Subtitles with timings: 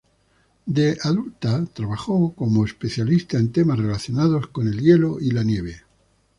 [0.65, 5.83] De adulta, trabajó como especialista en temas relacionados con el hielo y la nieve.